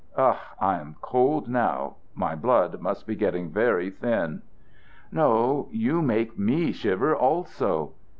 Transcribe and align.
Ugh! 0.15 0.35
I 0.59 0.79
am 0.79 0.95
cold 0.99 1.47
now. 1.47 1.97
My 2.15 2.33
blood 2.33 2.81
must 2.81 3.05
be 3.05 3.13
getting 3.13 3.51
very 3.51 3.91
thin." 3.91 4.41
"No; 5.11 5.67
you 5.71 6.01
make 6.01 6.39
me 6.39 6.71
shiver 6.71 7.15
also." 7.15 7.93